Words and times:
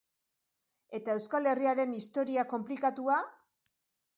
Eta 0.99 1.17
Euskal 1.17 1.49
Herriaren 1.51 1.93
historia 1.99 2.47
konplikatua? 2.55 3.19